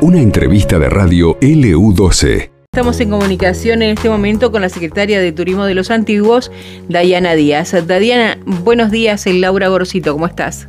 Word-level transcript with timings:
Una 0.00 0.20
entrevista 0.20 0.78
de 0.78 0.88
radio 0.90 1.38
LU12. 1.40 2.50
Estamos 2.72 3.00
en 3.00 3.10
comunicación 3.10 3.82
en 3.82 3.90
este 3.90 4.08
momento 4.08 4.50
con 4.50 4.62
la 4.62 4.68
secretaria 4.68 5.20
de 5.20 5.30
Turismo 5.30 5.64
de 5.64 5.74
los 5.74 5.90
Antiguos, 5.90 6.50
Dayana 6.88 7.34
Díaz. 7.34 7.74
Dayana, 7.86 8.38
buenos 8.44 8.90
días, 8.90 9.26
el 9.26 9.40
Laura 9.40 9.68
Gorcito, 9.68 10.12
¿cómo 10.12 10.26
estás? 10.26 10.66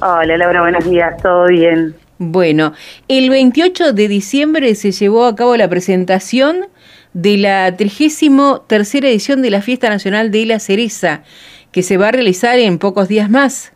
Hola 0.00 0.36
Laura, 0.36 0.62
buenos 0.62 0.88
días, 0.88 1.20
¿todo 1.22 1.48
bien? 1.48 1.94
Bueno, 2.18 2.72
el 3.08 3.28
28 3.28 3.92
de 3.92 4.08
diciembre 4.08 4.74
se 4.74 4.92
llevó 4.92 5.26
a 5.26 5.36
cabo 5.36 5.56
la 5.56 5.68
presentación 5.68 6.68
de 7.12 7.36
la 7.36 7.76
33 7.76 8.94
edición 9.04 9.42
de 9.42 9.50
la 9.50 9.60
Fiesta 9.60 9.90
Nacional 9.90 10.30
de 10.30 10.46
la 10.46 10.60
Cereza, 10.60 11.24
que 11.72 11.82
se 11.82 11.98
va 11.98 12.08
a 12.08 12.12
realizar 12.12 12.58
en 12.58 12.78
pocos 12.78 13.08
días 13.08 13.28
más. 13.28 13.72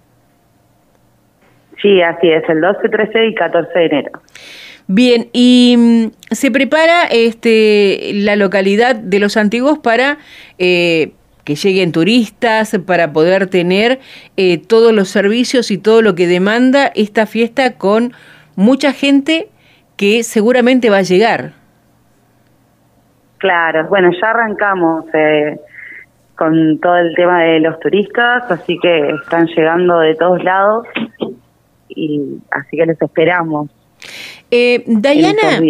Sí, 1.81 2.03
así 2.03 2.31
es, 2.31 2.49
el 2.49 2.61
12, 2.61 2.89
13 2.89 3.27
y 3.27 3.35
14 3.35 3.79
de 3.79 3.87
enero. 3.87 4.11
Bien, 4.87 5.29
y 5.33 5.77
mm, 5.79 6.35
se 6.35 6.51
prepara 6.51 7.05
este, 7.05 8.11
la 8.15 8.37
localidad 8.37 8.97
de 8.97 9.21
los 9.21 9.37
antiguos 9.37 9.79
para 9.79 10.19
eh, 10.59 11.13
que 11.45 11.55
lleguen 11.55 11.93
turistas, 11.93 12.79
para 12.87 13.13
poder 13.13 13.47
tener 13.47 14.01
eh, 14.37 14.59
todos 14.59 14.93
los 14.93 15.09
servicios 15.09 15.71
y 15.71 15.79
todo 15.79 16.03
lo 16.03 16.15
que 16.15 16.27
demanda 16.27 16.91
esta 16.95 17.27
fiesta 17.27 17.75
con 17.79 18.13
mucha 18.57 18.93
gente 18.93 19.49
que 19.97 20.23
seguramente 20.23 20.91
va 20.91 20.99
a 20.99 21.03
llegar. 21.03 21.53
Claro, 23.39 23.87
bueno, 23.89 24.11
ya 24.21 24.31
arrancamos 24.31 25.05
eh, 25.15 25.59
con 26.35 26.79
todo 26.81 26.97
el 26.99 27.15
tema 27.15 27.43
de 27.45 27.61
los 27.61 27.79
turistas, 27.81 28.51
así 28.51 28.79
que 28.83 29.11
están 29.23 29.47
llegando 29.47 30.01
de 30.01 30.15
todos 30.15 30.43
lados 30.43 30.87
y 32.01 32.39
así 32.51 32.77
que 32.77 32.87
les 32.87 33.01
esperamos. 33.01 33.71
Eh, 34.51 34.83
Dayana, 34.87 35.61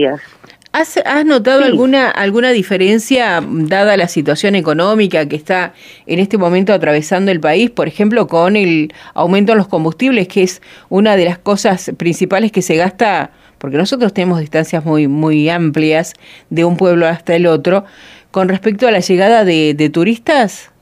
¿has, 0.73 0.97
¿has, 0.99 1.25
notado 1.27 1.65
alguna, 1.65 2.09
alguna 2.09 2.51
diferencia 2.51 3.43
dada 3.45 3.97
la 3.97 4.07
situación 4.07 4.55
económica 4.55 5.27
que 5.29 5.37
está 5.37 5.75
en 6.07 6.21
este 6.21 6.39
momento 6.39 6.73
atravesando 6.73 7.31
el 7.33 7.41
país, 7.41 7.71
por 7.71 7.89
ejemplo, 7.89 8.29
con 8.29 8.57
el 8.57 8.93
aumento 9.15 9.53
en 9.53 9.59
los 9.59 9.69
combustibles, 9.69 10.29
que 10.29 10.43
es 10.45 10.63
una 10.89 11.17
de 11.17 11.25
las 11.25 11.39
cosas 11.39 11.91
principales 11.99 12.53
que 12.53 12.63
se 12.63 12.77
gasta, 12.77 13.33
porque 13.59 13.77
nosotros 13.77 14.15
tenemos 14.15 14.39
distancias 14.39 14.85
muy, 14.85 15.09
muy 15.09 15.49
amplias 15.49 16.15
de 16.49 16.65
un 16.65 16.77
pueblo 16.77 17.07
hasta 17.07 17.35
el 17.35 17.47
otro, 17.47 17.85
con 18.31 18.49
respecto 18.49 18.87
a 18.87 18.93
la 18.93 19.01
llegada 19.01 19.45
de, 19.45 19.75
de 19.75 19.91
turistas? 19.91 20.73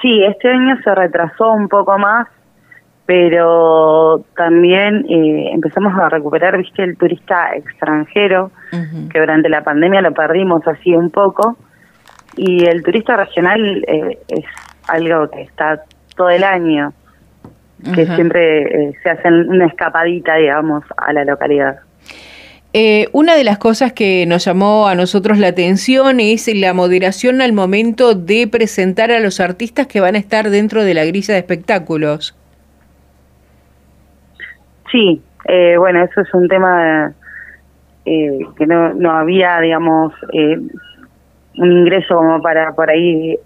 Sí, 0.00 0.24
este 0.24 0.48
año 0.48 0.76
se 0.82 0.94
retrasó 0.94 1.52
un 1.52 1.68
poco 1.68 1.96
más 1.98 2.26
pero 3.04 4.24
también 4.36 5.04
eh, 5.08 5.50
empezamos 5.52 5.92
a 5.98 6.08
recuperar, 6.08 6.56
viste, 6.56 6.82
el 6.84 6.96
turista 6.96 7.54
extranjero, 7.54 8.50
que 9.10 9.20
durante 9.20 9.48
la 9.48 9.62
pandemia 9.62 10.00
lo 10.00 10.12
perdimos 10.12 10.66
así 10.66 10.94
un 10.94 11.10
poco, 11.10 11.56
y 12.36 12.64
el 12.64 12.82
turista 12.82 13.16
regional 13.16 13.84
eh, 13.86 14.18
es 14.28 14.44
algo 14.88 15.28
que 15.30 15.42
está 15.42 15.82
todo 16.16 16.30
el 16.30 16.44
año, 16.44 16.92
que 17.94 18.06
siempre 18.06 18.62
eh, 18.62 18.92
se 19.02 19.10
hace 19.10 19.28
una 19.28 19.66
escapadita, 19.66 20.36
digamos, 20.36 20.84
a 20.96 21.12
la 21.12 21.24
localidad. 21.24 21.80
una 23.12 23.34
de 23.34 23.44
las 23.44 23.58
cosas 23.58 23.92
que 23.92 24.24
nos 24.26 24.44
llamó 24.44 24.86
a 24.86 24.94
nosotros 24.94 25.38
la 25.38 25.48
atención 25.48 26.20
es 26.20 26.48
la 26.54 26.72
moderación 26.72 27.42
al 27.42 27.52
momento 27.52 28.14
de 28.14 28.46
presentar 28.46 29.10
a 29.10 29.18
los 29.18 29.40
artistas 29.40 29.88
que 29.88 30.00
van 30.00 30.14
a 30.14 30.18
estar 30.18 30.48
dentro 30.50 30.84
de 30.84 30.94
la 30.94 31.04
grilla 31.04 31.34
de 31.34 31.40
espectáculos. 31.40 32.36
Sí, 34.92 35.22
eh, 35.46 35.76
bueno, 35.78 36.04
eso 36.04 36.20
es 36.20 36.32
un 36.34 36.46
tema 36.48 37.12
eh, 38.04 38.38
que 38.56 38.66
no, 38.66 38.92
no 38.92 39.10
había, 39.10 39.58
digamos, 39.58 40.12
eh, 40.32 40.58
un 41.56 41.72
ingreso 41.72 42.16
como 42.16 42.40
para 42.40 42.72
por 42.72 42.90
ahí 42.90 43.36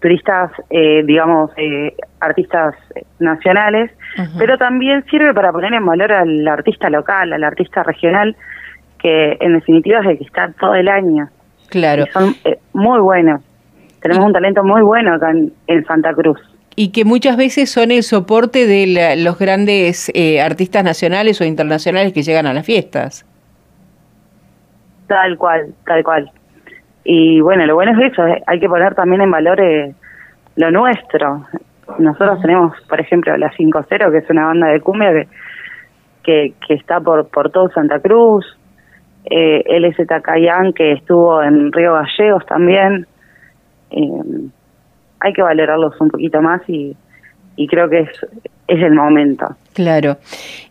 turistas, 0.00 0.50
eh, 0.70 1.02
digamos, 1.04 1.50
eh, 1.56 1.94
artistas 2.20 2.74
nacionales, 3.18 3.90
pero 4.38 4.58
también 4.58 5.04
sirve 5.10 5.32
para 5.34 5.52
poner 5.52 5.72
en 5.72 5.84
valor 5.84 6.12
al 6.12 6.46
artista 6.46 6.90
local, 6.90 7.32
al 7.32 7.44
artista 7.44 7.82
regional, 7.82 8.36
que 8.98 9.36
en 9.40 9.54
definitiva 9.54 10.00
es 10.00 10.06
el 10.06 10.18
que 10.18 10.24
está 10.24 10.52
todo 10.58 10.74
el 10.74 10.88
año. 10.88 11.28
Claro. 11.68 12.06
son 12.12 12.34
eh, 12.44 12.58
muy 12.72 13.00
buenos. 13.00 13.42
Tenemos 14.00 14.24
un 14.24 14.32
talento 14.32 14.64
muy 14.64 14.82
bueno 14.82 15.14
acá 15.14 15.30
en 15.30 15.84
Santa 15.86 16.14
Cruz 16.14 16.40
y 16.78 16.92
que 16.92 17.04
muchas 17.04 17.36
veces 17.36 17.72
son 17.72 17.90
el 17.90 18.04
soporte 18.04 18.64
de 18.64 19.16
los 19.18 19.36
grandes 19.36 20.12
eh, 20.14 20.40
artistas 20.40 20.84
nacionales 20.84 21.40
o 21.40 21.44
internacionales 21.44 22.12
que 22.12 22.22
llegan 22.22 22.46
a 22.46 22.54
las 22.54 22.64
fiestas. 22.64 23.26
Tal 25.08 25.36
cual, 25.36 25.74
tal 25.84 26.04
cual. 26.04 26.30
Y 27.02 27.40
bueno, 27.40 27.66
lo 27.66 27.74
bueno 27.74 28.00
es 28.00 28.12
eso, 28.12 28.24
eh, 28.28 28.40
hay 28.46 28.60
que 28.60 28.68
poner 28.68 28.94
también 28.94 29.22
en 29.22 29.30
valor 29.32 29.60
eh, 29.60 29.92
lo 30.54 30.70
nuestro. 30.70 31.46
Nosotros 31.98 32.40
tenemos, 32.42 32.80
por 32.88 33.00
ejemplo, 33.00 33.36
la 33.36 33.50
5-0, 33.50 34.12
que 34.12 34.18
es 34.18 34.30
una 34.30 34.44
banda 34.44 34.68
de 34.68 34.80
cumbia 34.80 35.26
que, 36.22 36.54
que, 36.64 36.74
está 36.74 37.00
por, 37.00 37.26
por 37.26 37.50
todo 37.50 37.70
Santa 37.70 37.98
Cruz, 37.98 38.46
eh, 39.24 39.64
LZ 39.80 40.06
Cayán, 40.22 40.72
que 40.74 40.92
estuvo 40.92 41.42
en 41.42 41.72
Río 41.72 41.94
Gallegos 41.94 42.46
también. 42.46 43.08
Eh, 43.90 44.48
hay 45.20 45.32
que 45.32 45.42
valorarlos 45.42 46.00
un 46.00 46.08
poquito 46.08 46.40
más 46.40 46.62
y, 46.68 46.96
creo 47.68 47.88
que 47.88 48.00
es, 48.00 48.10
es 48.68 48.82
el 48.82 48.92
momento. 48.92 49.56
Claro. 49.74 50.16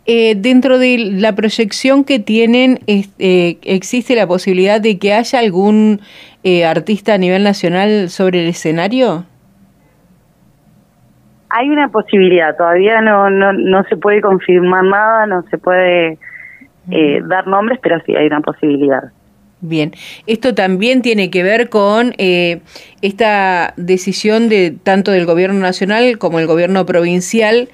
Eh, 0.06 0.34
dentro 0.36 0.78
de 0.78 0.98
la 0.98 1.34
proyección 1.34 2.04
que 2.04 2.18
tienen, 2.18 2.78
eh, 2.86 3.58
¿existe 3.62 4.14
la 4.14 4.26
posibilidad 4.26 4.80
de 4.80 4.98
que 4.98 5.12
haya 5.12 5.40
algún 5.40 6.00
eh, 6.44 6.64
artista 6.64 7.14
a 7.14 7.18
nivel 7.18 7.44
nacional 7.44 8.08
sobre 8.08 8.42
el 8.42 8.48
escenario? 8.48 9.24
Hay 11.50 11.68
una 11.70 11.88
posibilidad, 11.88 12.56
todavía 12.56 13.00
no, 13.00 13.30
no, 13.30 13.52
no 13.52 13.82
se 13.84 13.96
puede 13.96 14.20
confirmar 14.20 14.84
nada, 14.84 15.26
no 15.26 15.42
se 15.50 15.58
puede 15.58 16.18
dar 17.24 17.46
nombres, 17.46 17.78
pero 17.82 18.00
sí 18.06 18.14
hay 18.16 18.26
una 18.26 18.40
posibilidad. 18.40 19.04
Bien, 19.60 19.92
esto 20.28 20.54
también 20.54 21.02
tiene 21.02 21.30
que 21.30 21.42
ver 21.42 21.68
con 21.68 22.14
eh, 22.18 22.60
esta 23.02 23.74
decisión 23.76 24.48
de 24.48 24.76
tanto 24.82 25.10
del 25.10 25.26
gobierno 25.26 25.58
nacional 25.58 26.16
como 26.18 26.38
el 26.38 26.46
gobierno 26.46 26.86
provincial, 26.86 27.68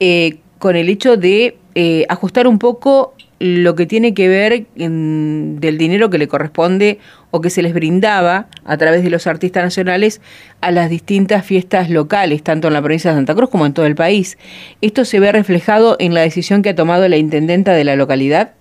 eh, 0.00 0.36
con 0.58 0.76
el 0.76 0.90
hecho 0.90 1.16
de 1.16 1.56
eh, 1.74 2.04
ajustar 2.10 2.46
un 2.46 2.58
poco 2.58 3.14
lo 3.38 3.74
que 3.74 3.86
tiene 3.86 4.12
que 4.12 4.28
ver 4.28 4.66
del 4.76 5.78
dinero 5.78 6.10
que 6.10 6.18
le 6.18 6.28
corresponde 6.28 6.98
o 7.30 7.40
que 7.40 7.48
se 7.48 7.62
les 7.62 7.72
brindaba 7.72 8.48
a 8.66 8.76
través 8.76 9.02
de 9.02 9.08
los 9.08 9.26
artistas 9.26 9.64
nacionales 9.64 10.20
a 10.60 10.70
las 10.70 10.90
distintas 10.90 11.46
fiestas 11.46 11.88
locales, 11.88 12.42
tanto 12.42 12.68
en 12.68 12.74
la 12.74 12.82
provincia 12.82 13.12
de 13.12 13.16
Santa 13.16 13.34
Cruz 13.34 13.48
como 13.48 13.64
en 13.64 13.72
todo 13.72 13.86
el 13.86 13.94
país. 13.94 14.36
¿Esto 14.82 15.06
se 15.06 15.20
ve 15.20 15.32
reflejado 15.32 15.96
en 16.00 16.12
la 16.12 16.20
decisión 16.20 16.60
que 16.60 16.68
ha 16.68 16.74
tomado 16.74 17.08
la 17.08 17.16
intendenta 17.16 17.72
de 17.72 17.84
la 17.84 17.96
localidad? 17.96 18.52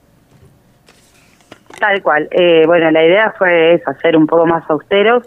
Tal 1.79 2.01
cual. 2.03 2.27
Eh, 2.31 2.63
bueno, 2.65 2.91
la 2.91 3.05
idea 3.05 3.33
fue 3.37 3.75
eso, 3.75 3.89
hacer 3.89 4.17
un 4.17 4.27
poco 4.27 4.45
más 4.45 4.69
austeros 4.69 5.23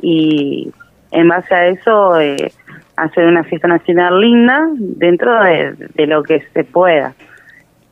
y 0.00 0.72
en 1.10 1.28
base 1.28 1.54
a 1.54 1.66
eso 1.66 2.20
eh, 2.20 2.52
hacer 2.96 3.26
una 3.26 3.42
fiesta 3.44 3.66
nacional 3.66 4.20
linda 4.20 4.68
dentro 4.78 5.42
de, 5.42 6.06
lo 6.06 6.22
que 6.22 6.42
se 6.52 6.64
pueda. 6.64 7.14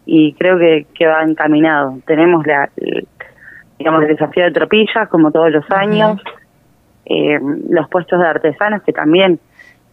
Y 0.07 0.35
creo 0.35 0.59
que, 0.59 0.87
que 0.95 1.07
va 1.07 1.23
encaminado. 1.23 1.99
Tenemos 2.07 2.47
la, 2.47 2.69
el, 2.77 3.07
digamos, 3.79 4.03
el 4.03 4.09
desafío 4.09 4.45
de 4.45 4.53
tropillas, 4.53 5.09
como 5.09 5.33
todos 5.33 5.51
los 5.51 5.69
años, 5.71 6.21
eh, 7.07 7.39
los 7.69 7.89
puestos 7.89 8.21
de 8.21 8.27
artesanos, 8.27 8.83
que 8.83 8.93
también 8.93 9.41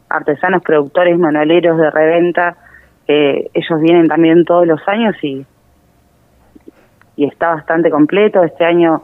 artesanos, 0.09 0.61
productores, 0.61 1.17
manualeros 1.17 1.77
de 1.77 1.89
reventa, 1.89 2.55
ellos 3.11 3.81
vienen 3.81 4.07
también 4.07 4.45
todos 4.45 4.67
los 4.67 4.87
años 4.87 5.15
y 5.23 5.43
y 7.19 7.25
está 7.25 7.49
bastante 7.49 7.89
completo. 7.91 8.41
Este 8.43 8.63
año 8.63 9.03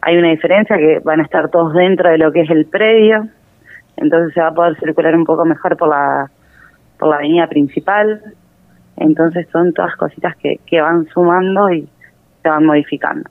hay 0.00 0.16
una 0.16 0.30
diferencia 0.30 0.76
que 0.76 0.98
van 0.98 1.20
a 1.20 1.22
estar 1.22 1.48
todos 1.48 1.72
dentro 1.74 2.10
de 2.10 2.18
lo 2.18 2.32
que 2.32 2.40
es 2.40 2.50
el 2.50 2.66
predio, 2.66 3.28
entonces 3.96 4.34
se 4.34 4.40
va 4.40 4.48
a 4.48 4.54
poder 4.54 4.76
circular 4.80 5.14
un 5.14 5.24
poco 5.24 5.44
mejor 5.44 5.76
por 5.76 5.88
la, 5.88 6.28
por 6.98 7.08
la 7.10 7.16
avenida 7.16 7.46
principal. 7.46 8.20
Entonces 8.96 9.46
son 9.52 9.72
todas 9.72 9.94
cositas 9.94 10.36
que, 10.38 10.58
que 10.66 10.80
van 10.80 11.06
sumando 11.14 11.70
y 11.70 11.88
se 12.42 12.48
van 12.48 12.66
modificando. 12.66 13.30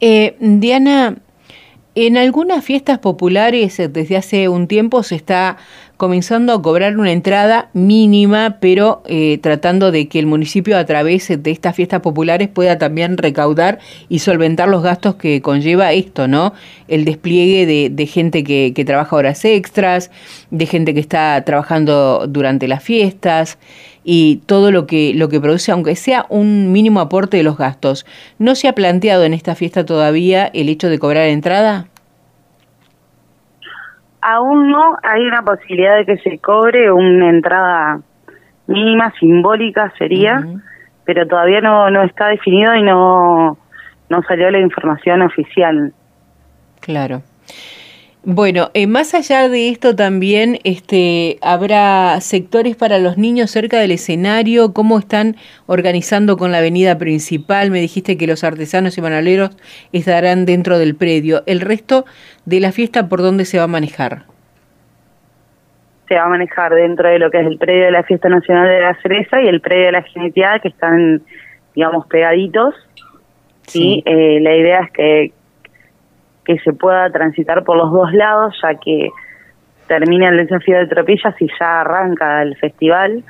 Eh, 0.00 0.36
Diana, 0.38 1.16
en 1.96 2.16
algunas 2.16 2.64
fiestas 2.64 3.00
populares 3.00 3.80
eh, 3.80 3.88
desde 3.88 4.16
hace 4.16 4.48
un 4.48 4.68
tiempo 4.68 5.02
se 5.02 5.16
está 5.16 5.56
comenzando 6.04 6.52
a 6.52 6.60
cobrar 6.60 6.98
una 6.98 7.12
entrada 7.12 7.70
mínima, 7.72 8.58
pero 8.60 9.02
eh, 9.06 9.38
tratando 9.40 9.90
de 9.90 10.06
que 10.06 10.18
el 10.18 10.26
municipio 10.26 10.76
a 10.76 10.84
través 10.84 11.28
de 11.28 11.50
estas 11.50 11.74
fiestas 11.74 12.02
populares 12.02 12.50
pueda 12.50 12.76
también 12.76 13.16
recaudar 13.16 13.78
y 14.10 14.18
solventar 14.18 14.68
los 14.68 14.82
gastos 14.82 15.14
que 15.14 15.40
conlleva 15.40 15.92
esto, 15.92 16.28
¿no? 16.28 16.52
El 16.88 17.06
despliegue 17.06 17.64
de, 17.88 18.06
gente 18.06 18.44
que, 18.44 18.84
trabaja 18.84 19.16
horas 19.16 19.46
extras, 19.46 20.10
de 20.50 20.66
gente 20.66 20.92
que 20.92 21.00
está 21.00 21.42
trabajando 21.46 22.26
durante 22.28 22.68
las 22.68 22.84
fiestas. 22.84 23.56
y 24.06 24.42
todo 24.44 24.70
lo 24.70 24.86
que, 24.86 25.14
lo 25.14 25.30
que 25.30 25.40
produce, 25.40 25.72
aunque 25.72 25.96
sea 25.96 26.26
un 26.28 26.70
mínimo 26.70 27.00
aporte 27.00 27.38
de 27.38 27.44
los 27.44 27.56
gastos. 27.56 28.04
¿No 28.38 28.54
se 28.54 28.68
ha 28.68 28.74
planteado 28.74 29.24
en 29.24 29.32
esta 29.32 29.54
fiesta 29.54 29.86
todavía 29.86 30.50
el 30.52 30.68
hecho 30.68 30.90
de 30.90 30.98
cobrar 30.98 31.28
entrada? 31.28 31.88
Aún 34.26 34.70
no, 34.70 34.96
hay 35.02 35.26
una 35.26 35.42
posibilidad 35.42 35.96
de 35.96 36.06
que 36.06 36.16
se 36.16 36.38
cobre 36.38 36.90
una 36.90 37.28
entrada 37.28 38.00
mínima, 38.66 39.12
simbólica 39.20 39.92
sería, 39.98 40.42
pero 41.04 41.26
todavía 41.26 41.60
no, 41.60 41.90
no 41.90 42.02
está 42.02 42.28
definido 42.28 42.74
y 42.74 42.82
no, 42.82 43.58
no 44.08 44.22
salió 44.22 44.50
la 44.50 44.60
información 44.60 45.20
oficial. 45.20 45.92
Claro. 46.80 47.20
Bueno, 48.26 48.70
eh, 48.72 48.86
más 48.86 49.12
allá 49.12 49.50
de 49.50 49.68
esto 49.68 49.94
también 49.94 50.58
este, 50.64 51.36
habrá 51.42 52.18
sectores 52.22 52.74
para 52.74 52.98
los 52.98 53.18
niños 53.18 53.50
cerca 53.50 53.78
del 53.78 53.90
escenario, 53.90 54.72
cómo 54.72 54.98
están 54.98 55.36
organizando 55.66 56.38
con 56.38 56.50
la 56.50 56.58
avenida 56.58 56.96
principal, 56.96 57.70
me 57.70 57.80
dijiste 57.80 58.16
que 58.16 58.26
los 58.26 58.42
artesanos 58.42 58.96
y 58.96 59.02
manualeros 59.02 59.50
estarán 59.92 60.46
dentro 60.46 60.78
del 60.78 60.96
predio, 60.96 61.42
el 61.44 61.60
resto 61.60 62.06
de 62.46 62.60
la 62.60 62.72
fiesta, 62.72 63.10
¿por 63.10 63.20
dónde 63.20 63.44
se 63.44 63.58
va 63.58 63.64
a 63.64 63.68
manejar? 63.68 64.22
Se 66.08 66.14
va 66.14 66.24
a 66.24 66.28
manejar 66.28 66.74
dentro 66.74 67.10
de 67.10 67.18
lo 67.18 67.30
que 67.30 67.40
es 67.40 67.46
el 67.46 67.58
predio 67.58 67.84
de 67.84 67.90
la 67.90 68.04
Fiesta 68.04 68.30
Nacional 68.30 68.68
de 68.68 68.80
la 68.80 68.94
Cereza 69.02 69.42
y 69.42 69.48
el 69.48 69.60
predio 69.60 69.86
de 69.86 69.92
la 69.92 70.02
Genetia, 70.02 70.58
que 70.60 70.68
están, 70.68 71.20
digamos, 71.74 72.06
pegaditos. 72.06 72.74
Sí. 73.66 74.02
Y 74.06 74.10
eh, 74.10 74.40
la 74.40 74.56
idea 74.56 74.80
es 74.80 74.90
que 74.92 75.32
que 76.44 76.58
se 76.58 76.72
pueda 76.72 77.10
transitar 77.10 77.64
por 77.64 77.76
los 77.76 77.90
dos 77.90 78.12
lados, 78.12 78.54
ya 78.62 78.74
que 78.74 79.10
termina 79.86 80.28
el 80.28 80.38
desafío 80.38 80.78
de 80.78 80.86
tropillas 80.86 81.34
y 81.40 81.48
ya 81.58 81.80
arranca 81.80 82.42
el 82.42 82.56
festival 82.56 83.22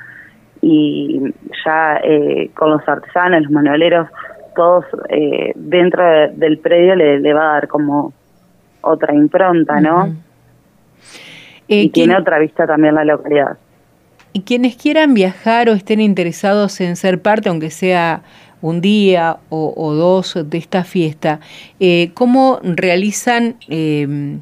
y 0.61 1.21
ya 1.65 1.97
eh, 2.03 2.49
con 2.53 2.71
los 2.71 2.87
artesanos, 2.87 3.43
los 3.43 3.51
manualeros, 3.51 4.09
todos 4.55 4.85
eh, 5.09 5.51
dentro 5.55 6.03
del 6.33 6.57
predio 6.59 6.95
le, 6.95 7.33
va 7.33 7.49
a 7.49 7.53
dar 7.53 7.67
como 7.67 8.13
otra 8.81 9.13
impronta, 9.13 9.81
¿no? 9.81 10.07
Eh, 11.67 11.83
y 11.83 11.89
tiene 11.89 12.15
otra 12.15 12.39
vista 12.39 12.65
también 12.65 12.95
la 12.95 13.03
localidad. 13.03 13.57
Y 14.33 14.41
quienes 14.41 14.75
quieran 14.75 15.13
viajar 15.13 15.69
o 15.69 15.73
estén 15.73 15.99
interesados 16.01 16.81
en 16.81 16.95
ser 16.95 17.21
parte, 17.21 17.49
aunque 17.49 17.69
sea 17.69 18.21
un 18.65 18.81
día 18.81 19.37
o, 19.49 19.93
dos 19.93 20.33
de 20.43 20.57
esta 20.57 20.83
fiesta, 20.83 21.39
eh, 21.79 22.09
¿cómo 22.15 22.59
realizan 22.63 23.57
eh, 23.69 24.39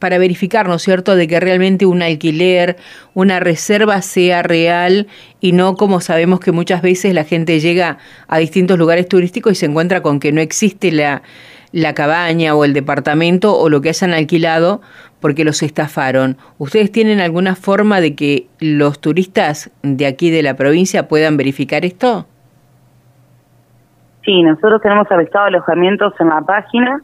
para 0.00 0.18
verificar, 0.18 0.66
¿no 0.66 0.74
es 0.74 0.82
cierto?, 0.82 1.14
de 1.14 1.28
que 1.28 1.38
realmente 1.38 1.86
un 1.86 2.02
alquiler, 2.02 2.76
una 3.14 3.38
reserva 3.38 4.02
sea 4.02 4.42
real 4.42 5.06
y 5.40 5.52
no 5.52 5.76
como 5.76 6.00
sabemos 6.00 6.40
que 6.40 6.50
muchas 6.50 6.82
veces 6.82 7.14
la 7.14 7.22
gente 7.22 7.60
llega 7.60 7.98
a 8.26 8.38
distintos 8.38 8.76
lugares 8.76 9.08
turísticos 9.08 9.52
y 9.52 9.54
se 9.54 9.66
encuentra 9.66 10.02
con 10.02 10.18
que 10.18 10.32
no 10.32 10.40
existe 10.40 10.90
la, 10.90 11.22
la 11.70 11.94
cabaña 11.94 12.56
o 12.56 12.64
el 12.64 12.72
departamento 12.72 13.56
o 13.56 13.68
lo 13.68 13.80
que 13.80 13.90
hayan 13.90 14.14
alquilado 14.14 14.80
porque 15.20 15.44
los 15.44 15.62
estafaron. 15.62 16.38
¿Ustedes 16.58 16.90
tienen 16.90 17.20
alguna 17.20 17.54
forma 17.54 18.00
de 18.00 18.16
que 18.16 18.48
los 18.58 19.00
turistas 19.00 19.70
de 19.84 20.06
aquí 20.06 20.30
de 20.30 20.42
la 20.42 20.56
provincia 20.56 21.06
puedan 21.06 21.36
verificar 21.36 21.84
esto? 21.84 22.26
Sí, 24.24 24.42
nosotros 24.42 24.80
tenemos 24.82 25.10
avistado 25.10 25.46
alojamientos 25.46 26.12
en 26.20 26.28
la 26.28 26.42
página, 26.42 27.00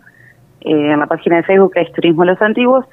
eh, 0.61 0.93
en 0.93 1.01
la 1.01 1.07
página 1.07 1.37
de 1.37 1.45
Facebook 1.45 1.73
que 1.73 1.81
es 1.83 1.93
Turismo 1.93 2.25
Los 2.25 2.43
Antiguos, 2.43 2.85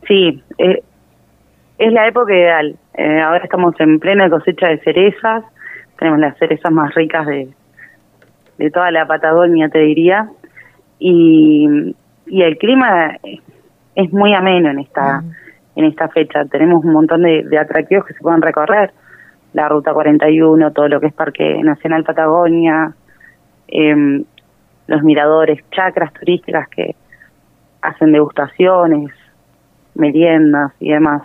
Sí, 0.06 0.42
eh, 0.58 0.82
es 1.78 1.92
la 1.92 2.08
época 2.08 2.32
ideal. 2.32 2.76
Eh, 2.94 3.20
ahora 3.20 3.44
estamos 3.44 3.74
en 3.80 3.98
plena 3.98 4.28
cosecha 4.28 4.68
de 4.68 4.78
cerezas, 4.78 5.44
tenemos 5.98 6.20
las 6.20 6.36
cerezas 6.38 6.70
más 6.72 6.94
ricas 6.94 7.26
de, 7.26 7.48
de 8.58 8.70
toda 8.70 8.90
la 8.90 9.06
Patagonia, 9.06 9.68
te 9.68 9.78
diría, 9.78 10.28
y, 10.98 11.94
y 12.26 12.42
el 12.42 12.58
clima 12.58 13.16
es 13.94 14.12
muy 14.12 14.34
ameno 14.34 14.70
en 14.70 14.78
esta 14.80 15.22
en 15.76 15.84
esta 15.84 16.08
fecha. 16.08 16.44
Tenemos 16.46 16.84
un 16.84 16.92
montón 16.92 17.22
de, 17.22 17.58
atractivos 17.58 18.06
que 18.06 18.14
se 18.14 18.20
pueden 18.20 18.42
recorrer. 18.42 18.92
La 19.52 19.68
Ruta 19.68 19.92
41, 19.92 20.72
todo 20.72 20.88
lo 20.88 21.00
que 21.00 21.08
es 21.08 21.12
Parque 21.12 21.62
Nacional 21.62 22.04
Patagonia, 22.04 22.94
em, 23.68 24.24
los 24.86 25.02
miradores, 25.02 25.60
chacras 25.70 26.12
turísticas 26.12 26.68
que 26.68 26.94
hacen 27.82 28.12
degustaciones, 28.12 29.10
meriendas 29.94 30.72
y 30.80 30.90
demás. 30.90 31.22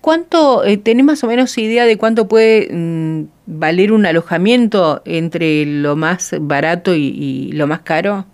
¿Cuánto, 0.00 0.64
eh, 0.64 0.76
tenés 0.76 1.04
más 1.04 1.22
o 1.22 1.28
menos 1.28 1.56
idea 1.58 1.84
de 1.84 1.96
cuánto 1.96 2.26
puede 2.26 2.68
mm, 2.72 3.24
valer 3.46 3.92
un 3.92 4.04
alojamiento 4.06 5.02
entre 5.04 5.64
lo 5.66 5.94
más 5.94 6.34
barato 6.40 6.94
y 6.94 7.52
lo 7.52 7.66
más 7.68 7.80
caro? 7.80 8.26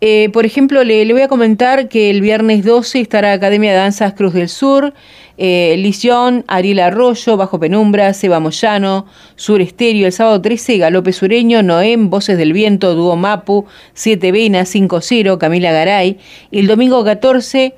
Eh, 0.01 0.29
por 0.33 0.45
ejemplo, 0.45 0.83
le, 0.83 1.11
voy 1.11 1.21
a 1.21 1.27
comentar 1.27 1.87
que 1.87 2.09
el 2.09 2.21
viernes 2.21 2.63
12 2.63 2.99
estará 2.99 3.33
Academia 3.33 3.71
de 3.71 3.77
Danzas 3.77 4.13
Cruz 4.13 4.33
del 4.33 4.49
Sur, 4.49 4.93
eh, 5.37 5.75
Lisión, 5.77 6.45
Ariel 6.47 6.79
Arroyo, 6.79 7.37
Bajo 7.37 7.59
Penumbra, 7.59 8.13
Seba 8.13 8.39
Moyano, 8.39 9.05
Sur 9.35 9.61
Estéreo, 9.61 10.05
el 10.05 10.13
sábado 10.13 10.41
13, 10.41 10.77
Galope 10.77 11.11
Sureño, 11.11 11.63
Noem, 11.63 12.09
Voces 12.09 12.37
del 12.37 12.53
Viento, 12.53 12.95
Dúo 12.95 13.15
Mapu, 13.15 13.65
Siete 13.93 14.31
Venas, 14.31 14.73
5-0, 14.73 15.37
Camila 15.37 15.71
Garay, 15.71 16.19
y 16.51 16.59
el 16.59 16.67
domingo 16.67 17.03
14, 17.03 17.75